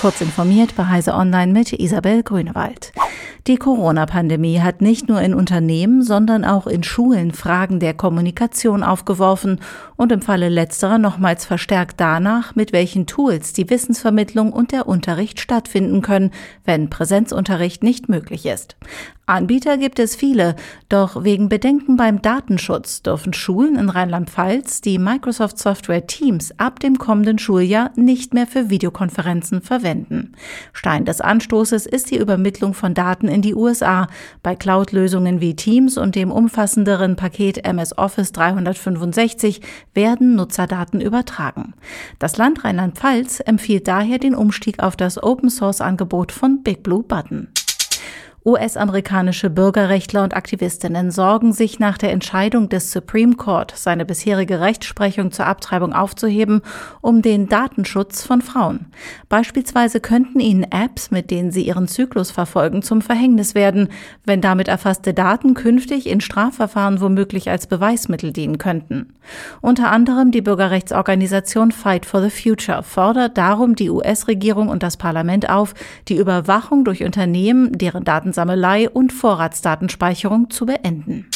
Kurz 0.00 0.20
informiert 0.20 0.76
bei 0.76 0.86
Heise 0.86 1.12
Online 1.12 1.52
mit 1.52 1.72
Isabel 1.72 2.22
Grünewald. 2.22 2.92
Die 3.48 3.56
Corona-Pandemie 3.56 4.60
hat 4.60 4.80
nicht 4.80 5.08
nur 5.08 5.20
in 5.20 5.34
Unternehmen, 5.34 6.02
sondern 6.02 6.44
auch 6.44 6.68
in 6.68 6.84
Schulen 6.84 7.32
Fragen 7.32 7.80
der 7.80 7.94
Kommunikation 7.94 8.84
aufgeworfen 8.84 9.58
und 9.96 10.12
im 10.12 10.20
Falle 10.20 10.50
letzterer 10.50 10.98
nochmals 10.98 11.46
verstärkt 11.46 11.98
danach, 11.98 12.54
mit 12.54 12.72
welchen 12.72 13.06
Tools 13.06 13.54
die 13.54 13.70
Wissensvermittlung 13.70 14.52
und 14.52 14.70
der 14.70 14.86
Unterricht 14.86 15.40
stattfinden 15.40 16.00
können, 16.00 16.30
wenn 16.64 16.90
Präsenzunterricht 16.90 17.82
nicht 17.82 18.08
möglich 18.08 18.46
ist. 18.46 18.76
Anbieter 19.26 19.78
gibt 19.78 19.98
es 19.98 20.14
viele, 20.14 20.54
doch 20.88 21.24
wegen 21.24 21.48
Bedenken 21.48 21.96
beim 21.96 22.22
Datenschutz 22.22 23.02
dürfen 23.02 23.32
Schulen 23.32 23.76
in 23.76 23.88
Rheinland-Pfalz 23.88 24.80
die 24.80 24.98
Microsoft 24.98 25.58
Software 25.58 26.06
Teams 26.06 26.52
ab 26.58 26.80
dem 26.80 26.98
kommenden 26.98 27.38
Schuljahr 27.38 27.90
nicht 27.96 28.32
mehr 28.32 28.46
für 28.46 28.70
Videokonferenzen 28.70 29.60
verwenden. 29.60 29.87
Stein 30.72 31.04
des 31.04 31.20
Anstoßes 31.20 31.86
ist 31.86 32.10
die 32.10 32.18
Übermittlung 32.18 32.74
von 32.74 32.94
Daten 32.94 33.28
in 33.28 33.42
die 33.42 33.54
USA. 33.54 34.08
Bei 34.42 34.54
Cloud-Lösungen 34.54 35.40
wie 35.40 35.56
Teams 35.56 35.98
und 35.98 36.14
dem 36.14 36.30
umfassenderen 36.30 37.16
Paket 37.16 37.64
MS 37.64 37.96
Office 37.98 38.32
365 38.32 39.60
werden 39.94 40.36
Nutzerdaten 40.36 41.00
übertragen. 41.00 41.74
Das 42.18 42.36
Land 42.36 42.64
Rheinland-Pfalz 42.64 43.40
empfiehlt 43.40 43.88
daher 43.88 44.18
den 44.18 44.34
Umstieg 44.34 44.80
auf 44.82 44.96
das 44.96 45.22
Open-Source-Angebot 45.22 46.32
von 46.32 46.62
Big 46.62 46.82
Blue 46.82 47.02
Button. 47.02 47.48
US-amerikanische 48.48 49.50
Bürgerrechtler 49.50 50.24
und 50.24 50.34
Aktivistinnen 50.34 51.10
sorgen 51.10 51.52
sich 51.52 51.78
nach 51.78 51.98
der 51.98 52.12
Entscheidung 52.12 52.70
des 52.70 52.90
Supreme 52.90 53.36
Court, 53.36 53.74
seine 53.76 54.06
bisherige 54.06 54.60
Rechtsprechung 54.60 55.32
zur 55.32 55.44
Abtreibung 55.44 55.92
aufzuheben, 55.92 56.62
um 57.02 57.20
den 57.20 57.48
Datenschutz 57.48 58.24
von 58.24 58.40
Frauen. 58.40 58.86
Beispielsweise 59.28 60.00
könnten 60.00 60.40
ihnen 60.40 60.64
Apps, 60.64 61.10
mit 61.10 61.30
denen 61.30 61.50
sie 61.50 61.66
ihren 61.66 61.88
Zyklus 61.88 62.30
verfolgen, 62.30 62.80
zum 62.80 63.02
Verhängnis 63.02 63.54
werden, 63.54 63.90
wenn 64.24 64.40
damit 64.40 64.68
erfasste 64.68 65.12
Daten 65.12 65.52
künftig 65.52 66.06
in 66.08 66.22
Strafverfahren 66.22 67.02
womöglich 67.02 67.50
als 67.50 67.66
Beweismittel 67.66 68.32
dienen 68.32 68.56
könnten. 68.56 69.12
Unter 69.60 69.90
anderem 69.90 70.30
die 70.30 70.40
Bürgerrechtsorganisation 70.40 71.70
Fight 71.70 72.06
for 72.06 72.22
the 72.22 72.30
Future 72.30 72.82
fordert 72.82 73.36
darum 73.36 73.74
die 73.74 73.90
US-Regierung 73.90 74.70
und 74.70 74.82
das 74.82 74.96
Parlament 74.96 75.50
auf, 75.50 75.74
die 76.08 76.16
Überwachung 76.16 76.86
durch 76.86 77.04
Unternehmen, 77.04 77.76
deren 77.76 78.04
Daten 78.04 78.32
Datensammelei 78.38 78.88
und 78.88 79.12
Vorratsdatenspeicherung 79.12 80.48
zu 80.48 80.66
beenden. 80.66 81.26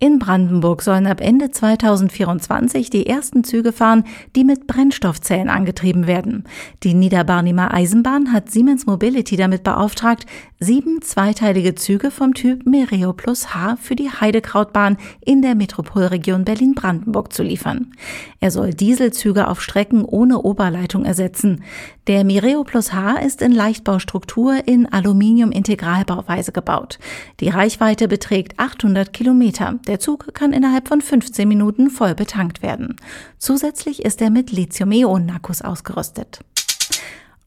In 0.00 0.20
Brandenburg 0.20 0.82
sollen 0.82 1.08
ab 1.08 1.20
Ende 1.20 1.50
2024 1.50 2.88
die 2.88 3.06
ersten 3.06 3.42
Züge 3.42 3.72
fahren, 3.72 4.04
die 4.36 4.44
mit 4.44 4.68
Brennstoffzellen 4.68 5.48
angetrieben 5.48 6.06
werden. 6.06 6.44
Die 6.84 6.94
Niederbarnimer 6.94 7.74
Eisenbahn 7.74 8.32
hat 8.32 8.48
Siemens 8.48 8.86
Mobility 8.86 9.36
damit 9.36 9.64
beauftragt, 9.64 10.26
sieben 10.60 11.02
zweiteilige 11.02 11.74
Züge 11.74 12.12
vom 12.12 12.34
Typ 12.34 12.64
Mereo 12.64 13.12
Plus 13.12 13.54
H 13.54 13.76
für 13.76 13.96
die 13.96 14.08
Heidekrautbahn 14.08 14.98
in 15.24 15.42
der 15.42 15.56
Metropolregion 15.56 16.44
Berlin-Brandenburg 16.44 17.32
zu 17.32 17.42
liefern. 17.42 17.92
Er 18.38 18.52
soll 18.52 18.74
Dieselzüge 18.74 19.48
auf 19.48 19.60
Strecken 19.60 20.04
ohne 20.04 20.42
Oberleitung 20.42 21.06
ersetzen. 21.06 21.64
Der 22.06 22.22
Mireo 22.22 22.62
Plus 22.62 22.92
H 22.92 23.16
ist 23.18 23.42
in 23.42 23.50
Leichtbaustruktur 23.50 24.66
in 24.66 24.86
Aluminium-Integralbauweise 24.86 26.52
gebaut. 26.52 27.00
Die 27.40 27.48
Reichweite 27.48 28.06
beträgt 28.06 28.60
800 28.60 29.12
Kilometer. 29.12 29.74
Der 29.88 29.98
Zug 29.98 30.34
kann 30.34 30.52
innerhalb 30.52 30.86
von 30.86 31.00
15 31.00 31.48
Minuten 31.48 31.88
voll 31.88 32.14
betankt 32.14 32.62
werden. 32.62 32.96
Zusätzlich 33.38 34.04
ist 34.04 34.20
er 34.20 34.28
mit 34.28 34.52
Lithium-Ionen-Akkus 34.52 35.62
ausgerüstet. 35.62 36.40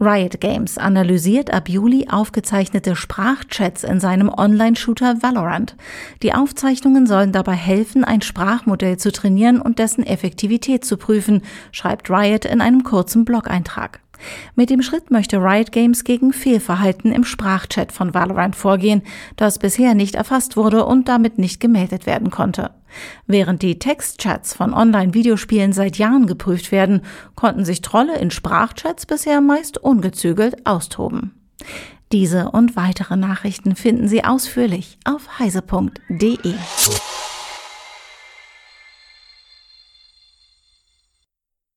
Riot 0.00 0.40
Games 0.40 0.78
analysiert 0.78 1.52
ab 1.52 1.68
Juli 1.68 2.08
aufgezeichnete 2.10 2.96
Sprachchats 2.96 3.84
in 3.84 4.00
seinem 4.00 4.30
Online-Shooter 4.30 5.22
Valorant. 5.22 5.76
Die 6.22 6.32
Aufzeichnungen 6.32 7.06
sollen 7.06 7.32
dabei 7.32 7.52
helfen, 7.52 8.04
ein 8.04 8.22
Sprachmodell 8.22 8.96
zu 8.96 9.12
trainieren 9.12 9.60
und 9.60 9.78
dessen 9.78 10.02
Effektivität 10.02 10.86
zu 10.86 10.96
prüfen, 10.96 11.42
schreibt 11.70 12.08
Riot 12.08 12.46
in 12.46 12.62
einem 12.62 12.82
kurzen 12.82 13.26
Blog-Eintrag. 13.26 14.00
Mit 14.54 14.70
dem 14.70 14.82
Schritt 14.82 15.10
möchte 15.10 15.38
Riot 15.38 15.72
Games 15.72 16.04
gegen 16.04 16.32
Fehlverhalten 16.32 17.12
im 17.12 17.24
Sprachchat 17.24 17.92
von 17.92 18.14
Valorant 18.14 18.56
vorgehen, 18.56 19.02
das 19.36 19.58
bisher 19.58 19.94
nicht 19.94 20.14
erfasst 20.14 20.56
wurde 20.56 20.84
und 20.84 21.08
damit 21.08 21.38
nicht 21.38 21.60
gemeldet 21.60 22.06
werden 22.06 22.30
konnte. 22.30 22.70
Während 23.26 23.62
die 23.62 23.78
Textchats 23.78 24.54
von 24.54 24.74
Online-Videospielen 24.74 25.72
seit 25.72 25.96
Jahren 25.96 26.26
geprüft 26.26 26.72
werden, 26.72 27.02
konnten 27.34 27.64
sich 27.64 27.82
Trolle 27.82 28.18
in 28.18 28.30
Sprachchats 28.30 29.06
bisher 29.06 29.40
meist 29.40 29.78
ungezügelt 29.78 30.66
austoben. 30.66 31.34
Diese 32.12 32.50
und 32.50 32.74
weitere 32.74 33.16
Nachrichten 33.16 33.76
finden 33.76 34.08
Sie 34.08 34.24
ausführlich 34.24 34.98
auf 35.04 35.38
heise.de. 35.38 36.54